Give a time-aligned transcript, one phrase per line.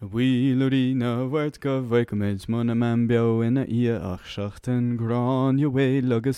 [0.00, 0.10] Man
[3.98, 4.36] ach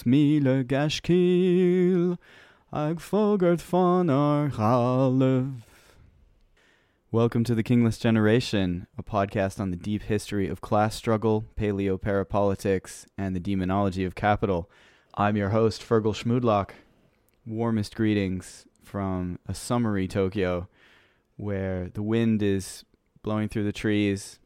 [0.07, 0.65] míle
[2.73, 3.01] ag
[3.61, 4.49] fan ar.
[7.13, 12.01] Welcome to the Kingless Generation, a podcast on the deep history of class struggle, paleo
[12.01, 14.71] parapolitics, and the demonology of capital.
[15.17, 16.71] I'm your host, Fergal Schmoodlock.
[17.45, 20.67] Warmest greetings from a summery Tokyo,
[21.37, 22.87] where the wind is
[23.23, 24.39] blowing through the trees.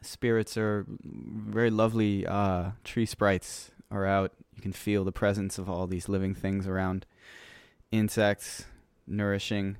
[0.00, 2.26] Spirits are very lovely.
[2.26, 4.32] Uh, tree sprites are out.
[4.54, 7.06] You can feel the presence of all these living things around.
[7.90, 8.66] Insects,
[9.06, 9.76] nourishing,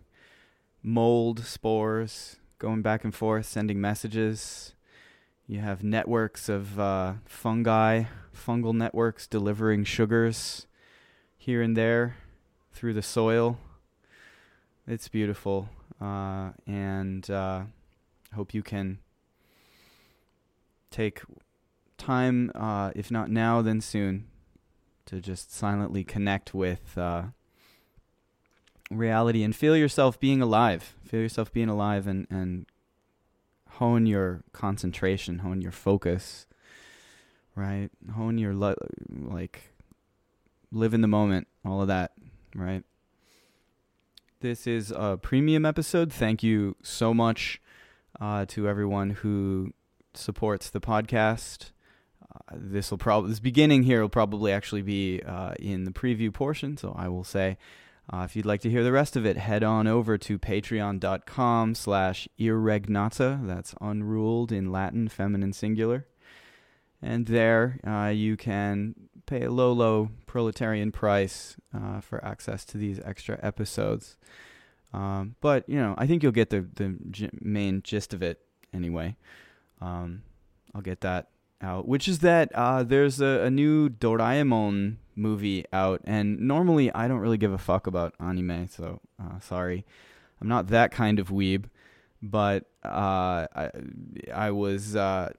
[0.83, 4.75] mold, spores going back and forth, sending messages.
[5.47, 10.67] You have networks of uh, fungi, fungal networks delivering sugars
[11.37, 12.17] here and there
[12.73, 13.59] through the soil.
[14.87, 15.69] It's beautiful.
[16.01, 17.63] Uh, and uh,
[18.39, 19.01] hope you can
[20.93, 21.23] take
[21.99, 24.29] time, uh, if not now, then soon,
[25.07, 27.25] to just silently connect with uh,
[28.93, 30.95] reality and feel yourself being alive.
[31.05, 32.67] Feel yourself being alive and, and
[33.71, 36.47] hone your concentration, hone your focus,
[37.57, 37.91] right?
[38.15, 38.77] Hone your, lo-
[39.11, 39.73] like,
[40.71, 42.13] live in the moment, all of that,
[42.55, 42.85] right?
[44.39, 46.13] This is a premium episode.
[46.13, 47.61] Thank you so much
[48.21, 49.73] uh, to everyone who
[50.15, 51.71] supports the podcast.
[52.23, 56.33] Uh, this will probably this beginning here will probably actually be uh, in the preview
[56.33, 57.57] portion, so I will say.
[58.11, 61.75] Uh, if you'd like to hear the rest of it, head on over to patreon.com
[61.75, 63.47] slash irregnata.
[63.47, 66.07] That's unruled in Latin, feminine singular.
[67.03, 68.95] And there uh, you can
[69.27, 74.17] pay a low, low proletarian price uh, for access to these extra episodes.
[74.93, 78.41] Um, but you know, I think you'll get the the g- main gist of it
[78.73, 79.17] anyway.
[79.81, 80.23] Um,
[80.75, 81.29] I'll get that
[81.61, 87.09] out, which is that uh, there's a, a, new Doraemon movie out, and normally I
[87.09, 89.85] don't really give a fuck about anime, so uh, sorry,
[90.41, 91.65] I'm not that kind of weeb.
[92.21, 93.71] But uh, I
[94.33, 95.31] I was uh,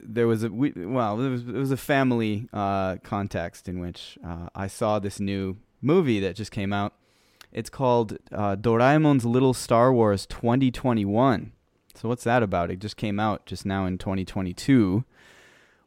[0.00, 4.18] there was a we, well it was, it was a family uh, context in which
[4.24, 6.94] uh, I saw this new movie that just came out
[7.52, 11.52] it's called uh, Doraemon's Little Star Wars 2021.
[11.94, 12.70] So what's that about?
[12.70, 15.04] It just came out just now in 2022.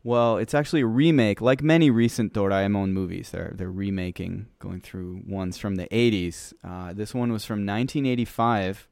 [0.04, 3.30] Well, it's actually a remake, like many recent Doraemon movies.
[3.32, 6.54] They're they're remaking, going through ones from the 80s.
[6.62, 8.90] Uh, this one was from 1985,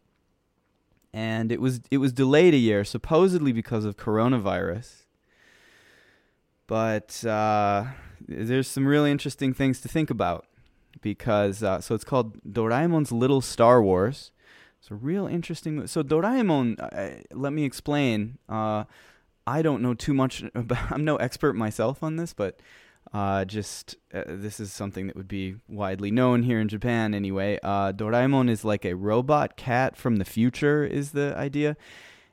[1.13, 5.03] and it was it was delayed a year, supposedly because of coronavirus.
[6.65, 7.87] But uh,
[8.25, 10.45] there's some really interesting things to think about
[11.01, 14.31] because uh, so it's called Doraemon's Little Star Wars.
[14.79, 15.85] It's a real interesting.
[15.87, 18.37] So Doraemon, uh, let me explain.
[18.49, 18.85] Uh,
[19.45, 20.91] I don't know too much about.
[20.91, 22.59] I'm no expert myself on this, but
[23.13, 27.59] uh, just uh, this is something that would be widely known here in Japan anyway.
[27.61, 31.75] Uh, Doraemon is like a robot cat from the future, is the idea,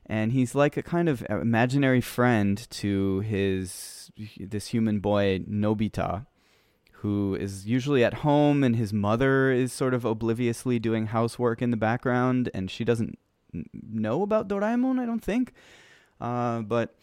[0.05, 6.25] and he's like a kind of imaginary friend to his this human boy Nobita
[7.01, 11.71] who is usually at home and his mother is sort of obliviously doing housework in
[11.71, 13.17] the background and she doesn't
[13.53, 15.53] know about Doraemon, I don't think.
[16.19, 16.95] Uh, but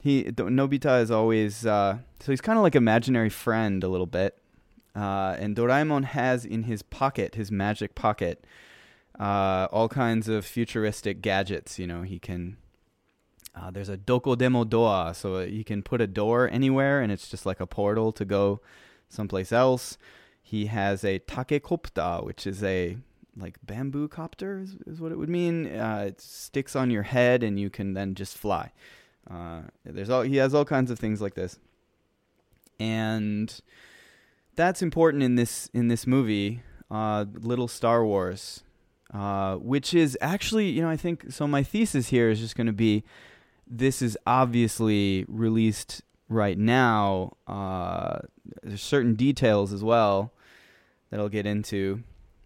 [0.00, 4.38] he Nobita is always uh, so he's kind of like imaginary friend a little bit.
[4.96, 8.46] Uh, and Doraemon has in his pocket, his magic pocket,
[9.18, 11.78] uh, all kinds of futuristic gadgets.
[11.78, 12.56] You know, he can.
[13.54, 17.28] Uh, there's a doko demo doa, so he can put a door anywhere, and it's
[17.28, 18.60] just like a portal to go
[19.08, 19.98] someplace else.
[20.42, 22.98] He has a takekopta, which is a
[23.36, 25.66] like bamboo copter is, is what it would mean.
[25.66, 28.72] Uh, it sticks on your head and you can then just fly.
[29.30, 31.58] Uh, there's all he has all kinds of things like this,
[32.78, 33.60] and
[34.54, 38.62] that's important in this in this movie, uh, Little Star Wars,
[39.14, 41.46] uh, which is actually you know I think so.
[41.46, 43.02] My thesis here is just going to be
[43.66, 47.32] this is obviously released right now.
[48.62, 50.32] There's certain details as well
[51.10, 52.02] that I'll get into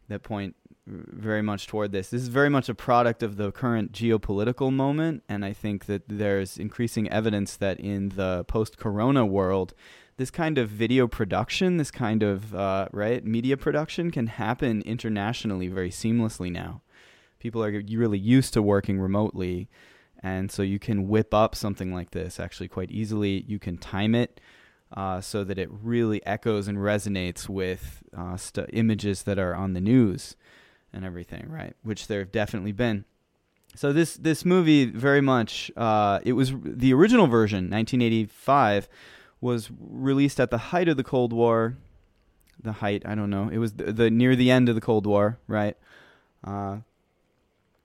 [0.09, 0.57] that point
[0.87, 2.09] very much toward this.
[2.11, 6.03] This is very much a product of the current geopolitical moment, and I think that
[6.09, 9.75] there's increasing evidence that in the post-corona world,
[10.17, 15.69] this kind of video production, this kind of uh, right media production, can happen internationally
[15.69, 16.81] very seamlessly now.
[17.39, 19.69] People are really used to working remotely,
[20.23, 23.45] and so you can whip up something like this actually quite easily.
[23.47, 24.41] You can time it
[24.93, 29.75] uh, so that it really echoes and resonates with uh, st- images that are on
[29.75, 30.37] the news
[30.93, 31.75] and everything, right?
[31.83, 33.05] Which there have definitely been.
[33.75, 38.89] So this this movie very much uh, it was the original version 1985
[39.41, 41.77] was released at the height of the Cold War.
[42.61, 43.49] The height I don't know.
[43.51, 45.77] It was the, the near the end of the Cold War, right?
[46.43, 46.79] Uh,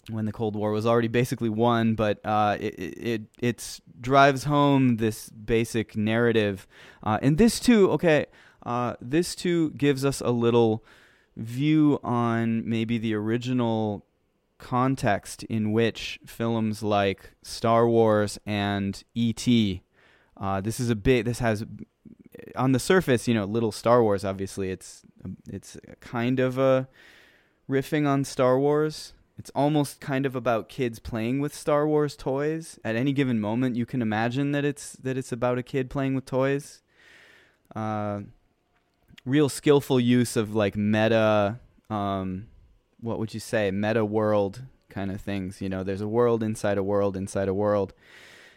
[0.09, 4.97] when the Cold War was already basically won, but uh, it, it it drives home
[4.97, 6.67] this basic narrative,
[7.03, 7.89] uh, and this too.
[7.91, 8.25] Okay,
[8.65, 10.83] uh, this too gives us a little
[11.38, 14.05] view on maybe the original
[14.57, 19.81] context in which films like Star Wars and E.T.
[20.35, 21.25] Uh, this is a bit.
[21.25, 21.65] This has
[22.55, 24.25] on the surface, you know, little Star Wars.
[24.25, 25.03] Obviously, it's
[25.47, 26.89] it's kind of a
[27.69, 32.80] riffing on Star Wars it's almost kind of about kids playing with Star Wars toys.
[32.83, 36.13] At any given moment, you can imagine that it's that it's about a kid playing
[36.13, 36.81] with toys.
[37.75, 38.21] Uh,
[39.25, 41.59] real skillful use of like meta,
[41.89, 42.47] um,
[43.00, 45.62] what would you say, meta world kind of things.
[45.62, 47.94] You know, there's a world inside a world inside a world,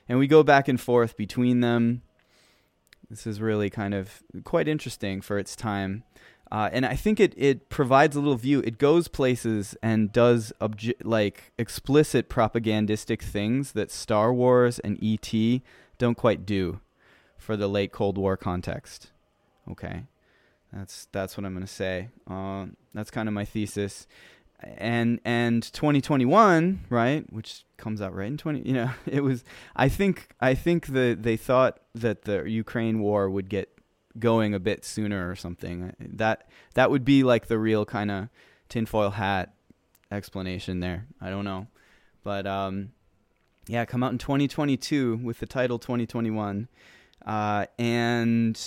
[0.09, 2.03] and we go back and forth between them.
[3.09, 6.05] This is really kind of quite interesting for its time.
[6.51, 8.61] Uh, and I think it, it provides a little view.
[8.61, 15.61] It goes places and does obje- like explicit propagandistic things that Star Wars and ET
[15.99, 16.81] don't quite do
[17.37, 19.11] for the late Cold War context.
[19.71, 20.05] Okay,
[20.73, 22.09] that's that's what I'm gonna say.
[22.29, 24.07] Uh, that's kind of my thesis.
[24.63, 28.61] And and 2021, right, which comes out right in 20.
[28.61, 29.43] You know, it was.
[29.75, 33.76] I think I think the they thought that the Ukraine war would get
[34.19, 35.95] going a bit sooner or something.
[35.99, 38.29] That that would be like the real kind of
[38.69, 39.55] tinfoil hat
[40.11, 41.07] explanation there.
[41.21, 41.67] I don't know,
[42.23, 42.93] but um,
[43.67, 46.69] yeah, come out in 2022 with the title 2021,
[47.25, 48.61] uh, and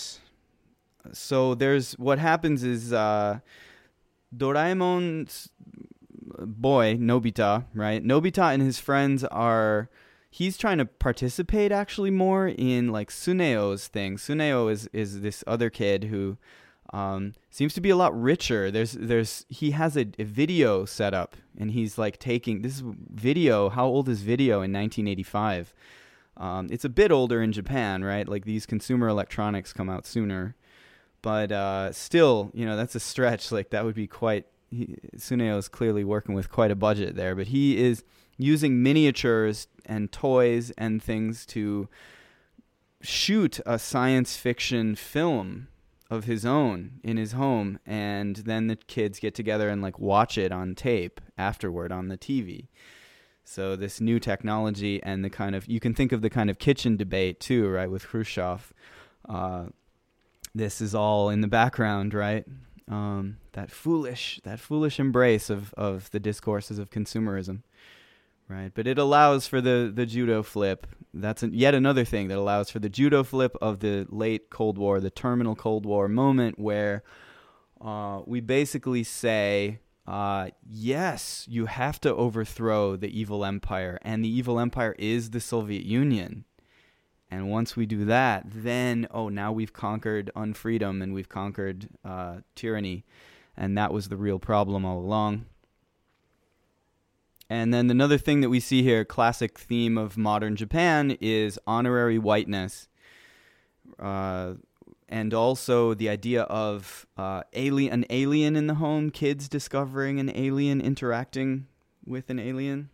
[1.13, 3.40] so there's what happens is uh,
[4.36, 5.50] Doraemon's
[6.40, 8.04] boy Nobita, right?
[8.04, 9.90] Nobita and his friends are
[10.30, 14.18] he's trying to participate actually more in like Suneo's thing.
[14.18, 16.38] Suneo is is this other kid who
[16.94, 18.72] um, seems to be a lot richer.
[18.72, 23.70] There's there's he has a, a video set up and he's like taking this video.
[23.70, 25.74] How old is video in 1985?
[26.38, 28.28] Um, it's a bit older in Japan, right?
[28.28, 30.56] Like these consumer electronics come out sooner,
[31.22, 33.52] but uh, still, you know, that's a stretch.
[33.52, 34.46] Like that would be quite.
[34.72, 38.04] He, Suneo is clearly working with quite a budget there, but he is
[38.40, 41.88] using miniatures and toys and things to
[43.02, 45.68] shoot a science fiction film
[46.10, 50.38] of his own in his home and then the kids get together and like watch
[50.38, 52.68] it on tape afterward on the TV.
[53.44, 56.60] So this new technology and the kind of you can think of the kind of
[56.60, 58.74] kitchen debate too, right, with Khrushchev.
[59.28, 59.66] Uh,
[60.56, 62.46] this is all in the background, right?
[62.88, 67.62] Um, that foolish, that foolish embrace of of the discourses of consumerism.
[68.50, 70.88] Right, but it allows for the, the judo flip.
[71.13, 74.80] That's a, yet another thing that allows for the judo flip of the late Cold
[74.80, 77.04] War, the terminal Cold War moment where
[77.80, 84.30] uh, we basically say, uh, yes, you have to overthrow the evil empire, and the
[84.30, 86.45] evil empire is the Soviet Union.
[87.30, 92.38] And once we do that, then, oh, now we've conquered unfreedom and we've conquered uh,
[92.56, 93.06] tyranny.
[93.56, 95.45] And that was the real problem all along.
[97.50, 102.19] And then another thing that we see here, classic theme of modern Japan, is honorary
[102.19, 102.88] whiteness.
[103.97, 104.54] Uh,
[105.07, 110.31] and also the idea of uh, alien, an alien in the home, kids discovering an
[110.35, 111.66] alien, interacting
[112.06, 112.90] with an alien.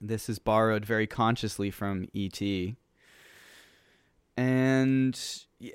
[0.00, 2.76] This is borrowed very consciously from E.T.
[4.36, 5.18] And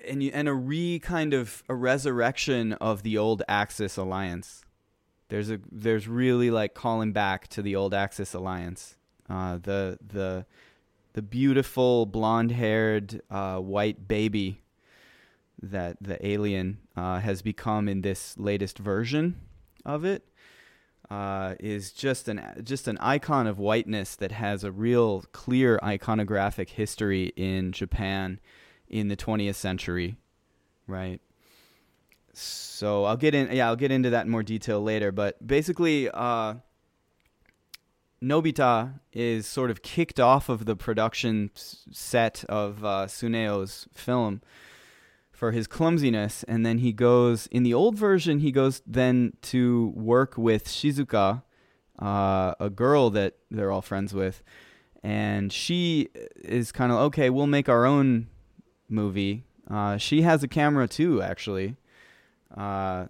[0.07, 4.63] and and a re kind of a resurrection of the old Axis alliance.
[5.29, 8.95] There's a there's really like calling back to the old Axis alliance.
[9.29, 10.45] Uh, the the
[11.13, 14.61] the beautiful blonde haired uh, white baby
[15.61, 19.39] that the alien uh, has become in this latest version
[19.85, 20.25] of it
[21.09, 26.69] uh, is just an just an icon of whiteness that has a real clear iconographic
[26.69, 28.39] history in Japan
[28.87, 30.17] in the 20th century,
[30.87, 31.21] right?
[32.33, 33.55] So I'll get in.
[33.55, 35.11] Yeah, I'll get into that in more detail later.
[35.11, 36.55] But basically, uh,
[38.21, 44.41] Nobita is sort of kicked off of the production set of uh, Suneo's film
[45.31, 48.39] for his clumsiness, and then he goes in the old version.
[48.39, 51.43] He goes then to work with Shizuka,
[51.97, 54.43] uh, a girl that they're all friends with,
[55.01, 56.09] and she
[56.43, 57.29] is kind of okay.
[57.29, 58.27] We'll make our own
[58.89, 59.45] movie.
[59.69, 61.77] Uh, she has a camera too, actually.
[62.55, 63.05] Uh,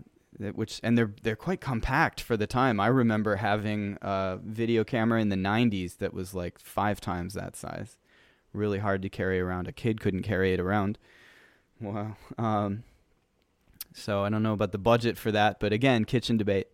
[0.54, 2.80] which and they're they're quite compact for the time.
[2.80, 7.56] I remember having a video camera in the 90s that was like five times that
[7.56, 7.98] size.
[8.54, 9.68] Really hard to carry around.
[9.68, 10.98] A kid couldn't carry it around.
[11.80, 12.16] Wow.
[12.38, 12.84] Um,
[13.94, 16.68] so I don't know about the budget for that, but again, kitchen debate.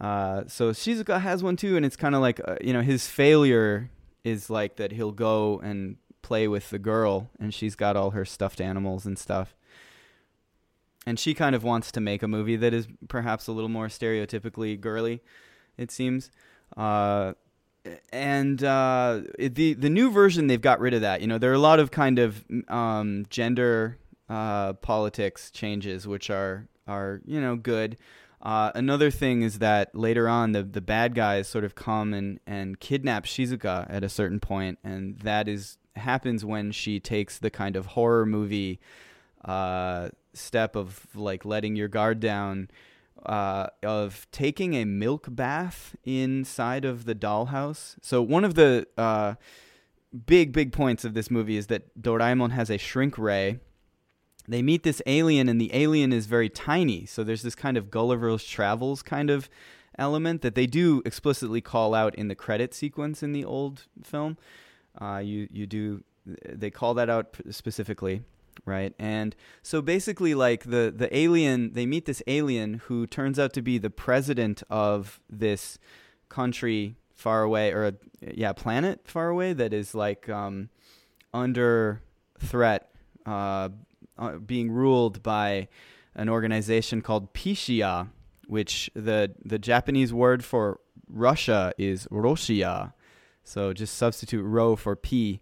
[0.00, 3.06] Uh, so Shizuka has one too, and it's kind of like uh, you know his
[3.06, 3.90] failure
[4.24, 8.24] is like that he'll go and play with the girl, and she's got all her
[8.24, 9.54] stuffed animals and stuff.
[11.06, 13.86] And she kind of wants to make a movie that is perhaps a little more
[13.86, 15.22] stereotypically girly,
[15.78, 16.32] it seems.
[16.76, 17.34] Uh,
[18.12, 21.20] and uh, the the new version they've got rid of that.
[21.20, 23.98] You know, there are a lot of kind of um, gender
[24.28, 27.96] uh, politics changes, which are are you know good.
[28.42, 32.40] Uh, another thing is that later on, the the bad guys sort of come and
[32.46, 37.50] and kidnap Shizuka at a certain point, and that is happens when she takes the
[37.50, 38.78] kind of horror movie
[39.46, 42.68] uh, step of like letting your guard down.
[43.24, 47.96] Uh, of taking a milk bath inside of the dollhouse.
[48.00, 49.34] So one of the uh,
[50.26, 53.58] big, big points of this movie is that Doraemon has a shrink ray
[54.48, 57.06] they meet this alien, and the alien is very tiny.
[57.06, 59.48] So there's this kind of Gulliver's Travels kind of
[59.98, 64.36] element that they do explicitly call out in the credit sequence in the old film.
[65.00, 66.04] Uh, you you do
[66.48, 68.22] they call that out specifically,
[68.66, 68.92] right?
[68.98, 73.62] And so basically, like the the alien, they meet this alien who turns out to
[73.62, 75.78] be the president of this
[76.28, 80.68] country far away, or a, yeah, planet far away that is like um,
[81.32, 82.02] under
[82.38, 82.90] threat
[83.24, 83.70] uh,
[84.18, 85.68] uh, being ruled by
[86.14, 88.08] an organization called Pishia,
[88.48, 92.92] which the the Japanese word for Russia is Roshia.
[93.44, 95.40] So just substitute ro for p,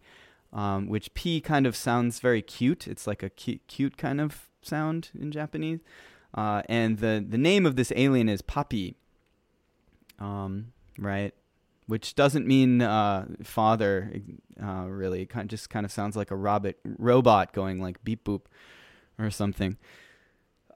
[0.55, 2.89] um, which p kind of sounds very cute.
[2.89, 5.81] It's like a cute, cute kind of sound in Japanese.
[6.33, 8.95] Uh, and the the name of this alien is Papi.
[10.19, 11.35] Um, right
[11.87, 14.13] which doesn't mean uh, father
[14.63, 15.23] uh, really.
[15.23, 18.43] It kind of just kind of sounds like a robot robot going like beep boop
[19.19, 19.77] or something.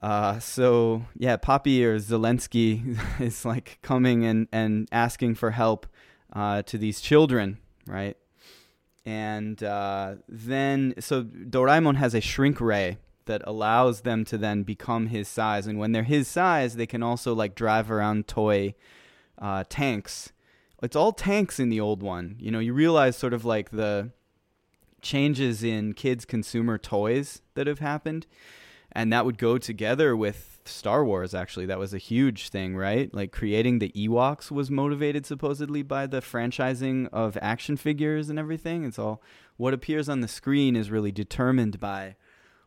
[0.02, 5.86] Uh, so yeah, Papi or Zelensky is like coming and, and asking for help
[6.32, 8.16] uh, to these children, right?
[9.08, 15.06] And uh, then so Doraemon has a shrink ray that allows them to then become
[15.06, 18.74] his size, and when they're his size, they can also like drive around toy
[19.38, 20.32] uh, tanks
[20.82, 22.36] it's all tanks in the old one.
[22.38, 24.10] You know, you realize sort of like the
[25.02, 28.26] changes in kids' consumer toys that have happened.
[28.92, 31.66] And that would go together with Star Wars, actually.
[31.66, 33.12] That was a huge thing, right?
[33.12, 38.84] Like creating the Ewoks was motivated supposedly by the franchising of action figures and everything.
[38.84, 39.22] It's all
[39.56, 42.16] what appears on the screen is really determined by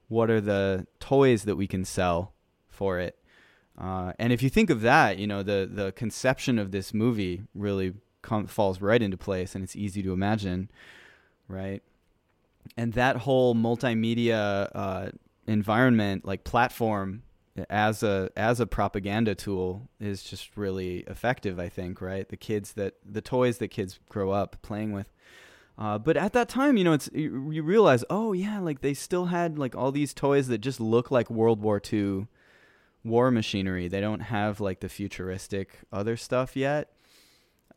[0.07, 2.33] what are the toys that we can sell
[2.69, 3.17] for it.
[3.77, 7.43] Uh, and if you think of that, you know, the the conception of this movie
[7.55, 10.69] really com- falls right into place, and it's easy to imagine,
[11.47, 11.81] right?
[12.77, 15.09] And that whole multimedia uh,
[15.47, 17.23] environment, like platform,
[17.69, 21.59] as a as a propaganda tool, is just really effective.
[21.59, 22.27] I think, right?
[22.27, 25.11] The kids that the toys that kids grow up playing with.
[25.77, 28.93] Uh, but at that time, you know, it's you, you realize, oh yeah, like they
[28.93, 32.27] still had like all these toys that just look like World War II
[33.03, 33.87] war machinery.
[33.87, 36.91] They don't have like the futuristic other stuff yet.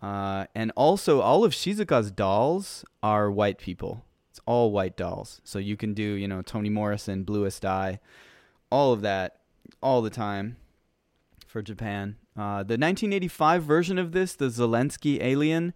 [0.02, 4.04] Uh, and also, all of Shizuka's dolls are white people.
[4.34, 5.40] It's all white dolls.
[5.44, 8.00] So you can do, you know, Toni Morrison, Bluest Eye,
[8.68, 9.36] all of that,
[9.80, 10.56] all the time
[11.46, 12.16] for Japan.
[12.36, 15.72] Uh, the 1985 version of this, the Zelensky alien,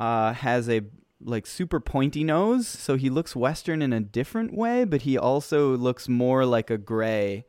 [0.00, 0.82] uh, has a
[1.24, 5.76] like super pointy nose, so he looks Western in a different way, but he also
[5.76, 7.46] looks more like a gray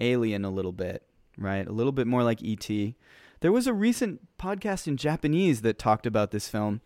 [0.00, 1.02] Alien a little bit,
[1.36, 1.66] right?
[1.66, 2.94] A little bit more like E.T.
[3.40, 6.82] There was a recent podcast in Japanese that talked about this film,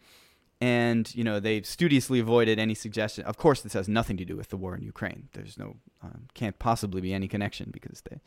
[0.63, 3.25] and you know they studiously avoided any suggestion.
[3.25, 5.29] Of course, this has nothing to do with the war in Ukraine.
[5.33, 8.21] There's no, um, can't possibly be any connection because they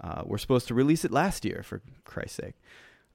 [0.00, 2.54] uh, were supposed to release it last year, for Christ's sake.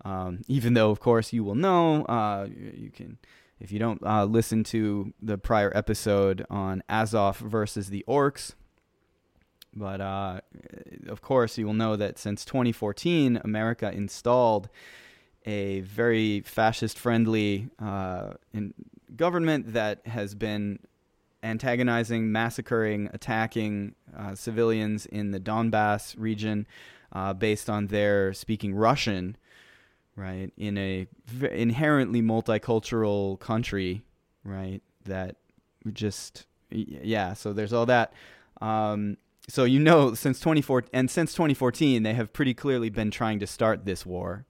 [0.05, 3.17] Um, even though, of course, you will know, uh, you can,
[3.59, 8.53] if you don't uh, listen to the prior episode on Azov versus the Orcs,
[9.75, 10.39] but uh,
[11.09, 14.69] of course, you will know that since 2014, America installed
[15.45, 18.33] a very fascist friendly uh,
[19.15, 20.79] government that has been
[21.43, 26.67] antagonizing, massacring, attacking uh, civilians in the Donbass region
[27.11, 29.35] uh, based on their speaking Russian,
[30.15, 34.03] right, in a v- inherently multicultural country,
[34.43, 35.37] right, that
[35.91, 38.13] just, yeah, so there's all that.
[38.61, 39.17] Um,
[39.47, 43.47] so you know since 24 and since 2014 they have pretty clearly been trying to
[43.47, 44.45] start this war.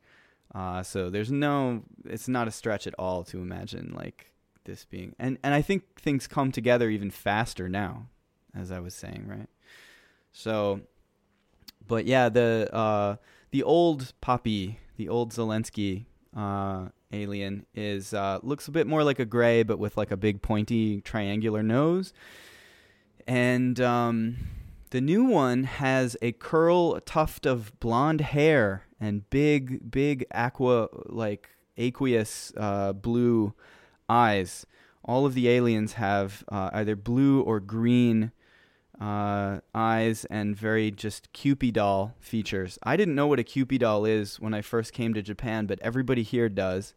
[0.54, 4.34] Uh, so there's no it's not a stretch at all to imagine like
[4.66, 8.08] this being and and I think things come together even faster now
[8.56, 9.48] as I was saying, right?
[10.34, 10.82] So
[11.88, 13.16] but yeah, the uh
[13.52, 16.06] the old Papi, the old Zelensky
[16.36, 20.18] uh alien is uh looks a bit more like a gray but with like a
[20.18, 22.12] big pointy triangular nose.
[23.26, 24.36] And um
[24.90, 31.50] the new one has a curl tuft of blonde hair and big, big aqua, like
[31.76, 33.54] aqueous uh, blue
[34.08, 34.66] eyes.
[35.04, 38.32] All of the aliens have uh, either blue or green
[39.02, 42.78] uh, eyes and very just Kewpie doll features.
[42.84, 45.80] I didn't know what a Kewpie doll is when I first came to Japan, but
[45.82, 46.94] everybody here does.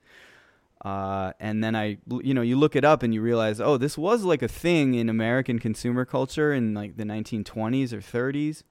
[0.85, 3.97] Uh, and then I, you know, you look it up and you realize, oh, this
[3.97, 8.65] was like a thing in American consumer culture in like the 1920s or 30s.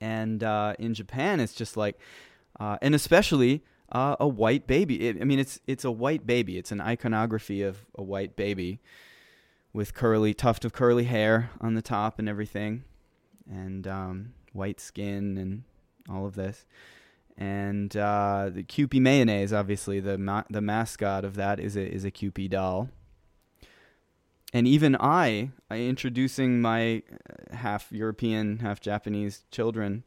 [0.00, 1.98] And uh, in Japan, it's just like,
[2.58, 5.08] uh, and especially uh, a white baby.
[5.08, 6.58] It, I mean, it's it's a white baby.
[6.58, 8.80] It's an iconography of a white baby
[9.72, 12.84] with curly tuft of curly hair on the top and everything,
[13.50, 15.64] and um, white skin and
[16.08, 16.66] all of this
[17.36, 22.04] and uh, the Kewpie mayonnaise, obviously the ma- the mascot of that is a is
[22.04, 22.88] a Kewpie doll.
[24.54, 30.04] And even I, I introducing my uh, half European, half Japanese children,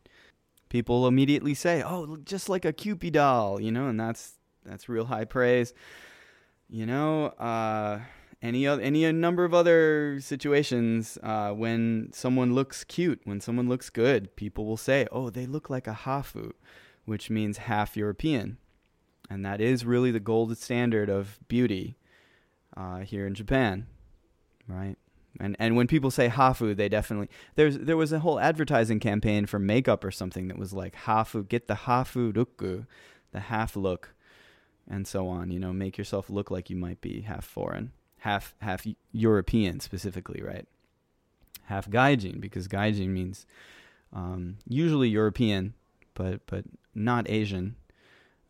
[0.69, 4.35] people immediately say, "Oh, just like a Kewpie doll," you know, and that's
[4.65, 5.73] that's real high praise.
[6.69, 7.99] You know, uh,
[8.41, 13.89] any other, any number of other situations uh, when someone looks cute, when someone looks
[13.89, 16.53] good, people will say, "Oh, they look like a hafu."
[17.07, 18.57] which means half European.
[19.29, 21.95] And that is really the gold standard of beauty
[22.75, 23.87] uh, here in Japan,
[24.67, 24.97] right?
[25.39, 29.45] And and when people say hafu, they definitely there's there was a whole advertising campaign
[29.45, 32.87] for makeup or something that was like hafu, get the hafu ruku,
[33.31, 34.15] the half look,
[34.89, 35.51] and so on.
[35.51, 40.41] You know, make yourself look like you might be half foreign, half half European specifically,
[40.41, 40.67] right?
[41.65, 43.45] Half gaijin because gaijin means
[44.13, 45.73] um, usually European,
[46.13, 46.65] but but
[46.95, 47.75] not Asian.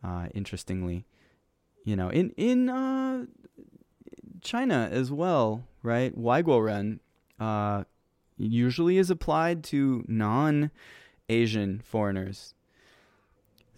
[0.02, 1.04] Uh, interestingly,
[1.84, 3.26] you know, in in uh,
[4.40, 6.16] China as well, right?
[6.16, 7.00] Waiguoren
[7.40, 7.84] uh,
[8.36, 12.54] usually is applied to non-Asian foreigners.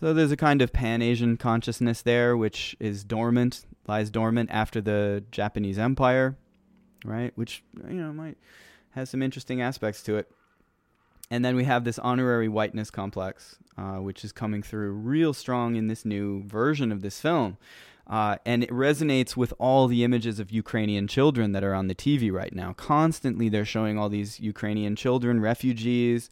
[0.00, 5.22] So there's a kind of pan-Asian consciousness there, which is dormant, lies dormant after the
[5.30, 6.36] Japanese Empire,
[7.04, 7.32] right?
[7.36, 8.36] Which you know might
[8.90, 10.30] has some interesting aspects to it.
[11.30, 15.76] And then we have this honorary whiteness complex, uh, which is coming through real strong
[15.76, 17.56] in this new version of this film.
[18.10, 21.94] Uh, and it resonates with all the images of Ukrainian children that are on the
[21.94, 22.72] TV right now.
[22.72, 26.28] Constantly, they're showing all these Ukrainian children, refugees.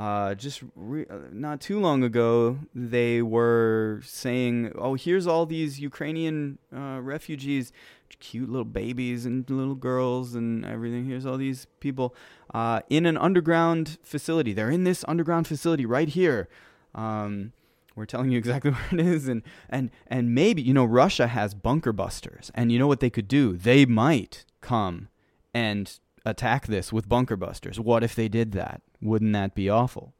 [0.00, 5.80] Uh, just re- uh, not too long ago, they were saying, "Oh, here's all these
[5.80, 7.72] Ukrainian uh, refugees
[8.20, 11.04] cute little babies and little girls and everything.
[11.04, 12.14] Here's all these people
[12.52, 14.52] uh, in an underground facility.
[14.52, 16.48] They're in this underground facility right here.
[16.94, 17.52] Um,
[17.96, 21.54] we're telling you exactly where it is, and and and maybe you know Russia has
[21.54, 23.56] bunker busters, and you know what they could do?
[23.56, 25.08] They might come
[25.52, 27.80] and attack this with bunker busters.
[27.80, 28.82] What if they did that?
[29.00, 30.14] Wouldn't that be awful?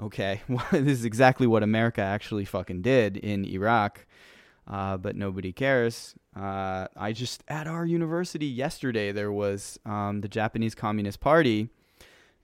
[0.00, 4.06] Okay, well, this is exactly what America actually fucking did in Iraq
[4.66, 6.14] uh, but nobody cares.
[6.36, 11.68] Uh, I just at our university yesterday there was um, the Japanese Communist Party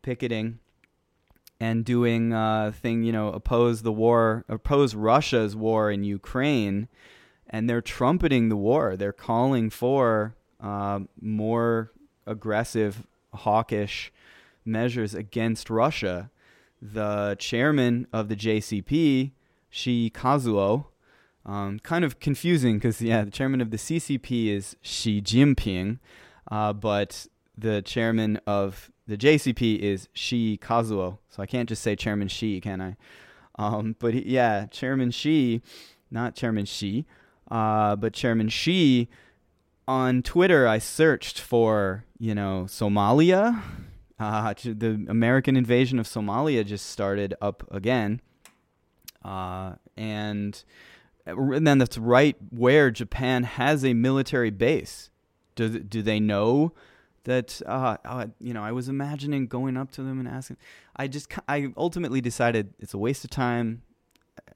[0.02, 0.58] picketing
[1.60, 6.88] and doing uh, thing you know oppose the war, oppose Russia's war in Ukraine,
[7.48, 8.96] and they're trumpeting the war.
[8.96, 11.92] They're calling for uh, more
[12.26, 14.12] aggressive, hawkish
[14.64, 16.30] measures against Russia.
[16.80, 19.32] The chairman of the JCP,
[19.72, 20.86] Shii Kazuo,
[21.44, 25.98] um, kind of confusing because yeah, the chairman of the CCP is Xi Jinping,
[26.50, 31.18] uh, but the chairman of the JCP is Shii Kazuo.
[31.30, 32.96] So I can't just say Chairman Xi, can I?
[33.58, 35.62] Um, but he, yeah, Chairman Xi,
[36.10, 37.06] not Chairman Xi,
[37.50, 39.08] uh, but Chairman Xi.
[39.88, 43.62] On Twitter, I searched for you know Somalia.
[44.20, 48.20] Uh, the American invasion of Somalia just started up again,
[49.24, 50.62] uh, and
[51.24, 55.08] and then that's right where Japan has a military base.
[55.54, 56.74] Do do they know
[57.28, 57.60] that?
[57.64, 60.56] Uh, you know, I was imagining going up to them and asking.
[60.96, 63.82] I just I ultimately decided it's a waste of time.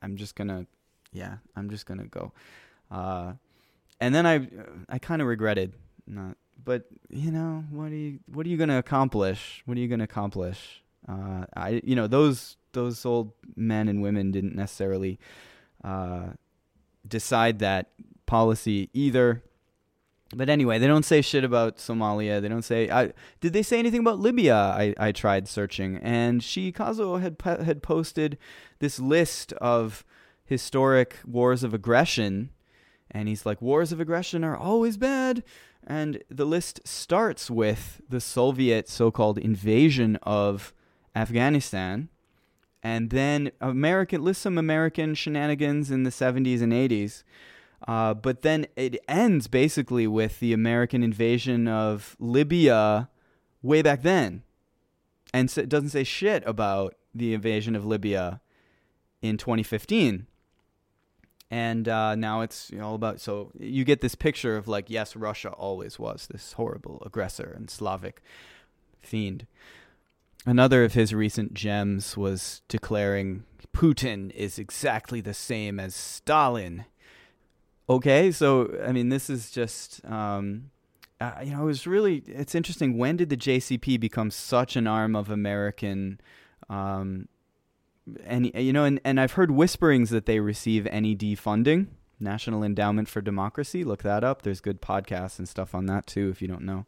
[0.03, 0.67] I'm just gonna,
[1.13, 2.33] yeah, I'm just gonna go.
[2.91, 3.35] Uh,
[4.01, 4.49] and then I
[4.89, 5.75] I kind of regretted
[6.07, 6.37] not.
[6.65, 9.63] But you know, what are you what are you gonna accomplish?
[9.65, 14.31] What are you gonna accomplish Uh, I, you know, those those old men and women
[14.31, 15.19] didn't necessarily
[15.85, 16.31] uh,
[17.07, 17.91] decide that
[18.27, 19.43] policy either.
[20.35, 22.41] But anyway, they don't say shit about Somalia.
[22.41, 22.89] They don't say.
[22.91, 24.55] I, did they say anything about Libya?
[24.55, 28.39] I, I tried searching, and Shii Kazuo had had posted
[28.79, 30.05] this list of
[30.45, 32.51] historic wars of aggression,
[33.11, 35.43] and he's like, wars of aggression are always bad.
[35.85, 40.73] And the list starts with the Soviet so-called invasion of
[41.15, 42.09] Afghanistan,
[42.83, 47.25] and then American lists some American shenanigans in the 70s and 80s.
[47.89, 53.09] Uh, but then it ends basically with the American invasion of Libya
[53.63, 54.43] way back then.
[55.35, 58.41] And so it doesn't say shit about the invasion of Libya
[59.21, 60.27] in 2015.
[61.51, 63.21] And uh, now it's all about.
[63.21, 67.69] So you get this picture of like, yes, Russia always was this horrible aggressor and
[67.69, 68.23] Slavic
[69.01, 69.47] fiend.
[70.47, 76.87] Another of his recent gems was declaring Putin is exactly the same as Stalin
[77.95, 80.71] okay so i mean this is just um,
[81.21, 82.99] uh, you know it was really it's interesting.
[82.99, 86.21] When did the jcp become such an arm of american
[86.69, 87.29] um,
[88.25, 91.89] and you know and, and i've heard whisperings that they receive ned funding
[92.23, 93.85] national endowment for democracy.
[93.85, 94.43] Look that up.
[94.43, 96.87] There's good podcasts and stuff on that too if you don't know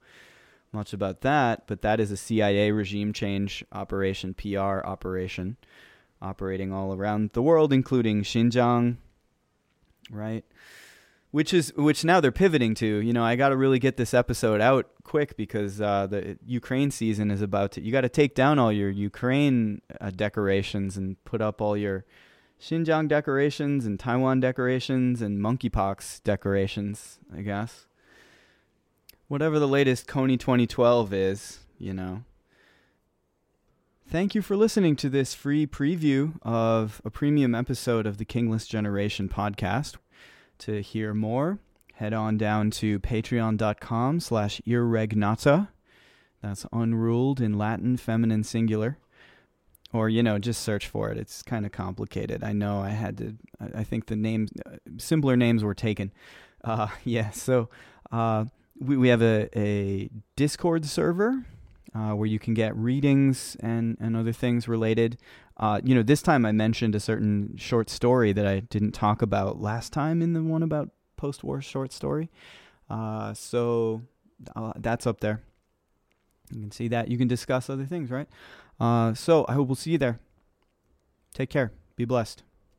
[0.73, 1.67] much about that.
[1.67, 5.57] But that is a cia regime change operation pr operation
[6.23, 8.97] operating all around the world including xinjiang
[10.11, 10.45] right
[11.35, 12.87] which is which now they're pivoting to.
[12.87, 16.93] You know, I got to really get this episode out quick because uh, the Ukraine
[16.93, 17.81] season is about to.
[17.81, 22.05] You got to take down all your Ukraine uh, decorations and put up all your
[22.61, 27.19] Xinjiang decorations and Taiwan decorations and monkeypox decorations.
[27.37, 27.89] I guess
[29.27, 32.23] whatever the latest Kony 2012 is, you know.
[34.07, 38.69] Thank you for listening to this free preview of a premium episode of the Kingless
[38.69, 39.97] Generation podcast.
[40.59, 41.59] To hear more,
[41.95, 45.69] head on down to patreon.com slash irregnata.
[46.43, 48.99] That's unruled in Latin, feminine singular.
[49.93, 51.19] Or, you know, just search for it.
[51.19, 52.43] It's kind of complicated.
[52.43, 53.37] I know I had to,
[53.75, 54.51] I think the names,
[54.99, 56.13] simpler names were taken.
[56.65, 57.69] Uh, yeah, so
[58.11, 58.47] uh,
[58.81, 61.45] we, we have a, a Discord server
[61.95, 65.19] uh, where you can get readings and, and other things related.
[65.57, 69.23] Uh, you know, this time I mentioned a certain short story that I didn't talk
[69.23, 72.31] about last time in the one about post war short story.
[72.91, 74.03] Uh, so
[74.57, 75.43] uh, that's up there.
[76.53, 77.09] You can see that.
[77.09, 78.29] You can discuss other things, right?
[78.81, 80.19] Uh, so I hope we'll see you there.
[81.33, 81.73] Take care.
[81.97, 82.43] Be blessed.